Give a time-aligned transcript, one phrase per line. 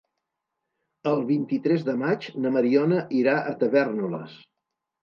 [1.11, 4.43] El vint-i-tres de maig na Mariona irà a Tavèrnoles.